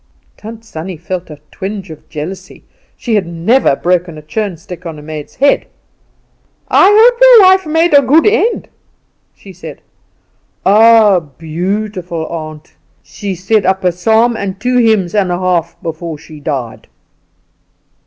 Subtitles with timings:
[0.35, 2.63] Tant Sannie felt a twinge of jealousy.
[2.97, 5.67] She had never broken a churn stick on a maid's head.
[6.69, 8.67] "I hope your wife made a good end,"
[9.35, 9.83] she said.
[10.65, 16.17] "Oh, beautiful, aunt: she said up a psalm and two hymns and a half before
[16.17, 16.87] she died."